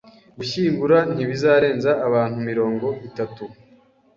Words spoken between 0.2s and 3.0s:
Gushyingura ntibizarenza abantu mirongo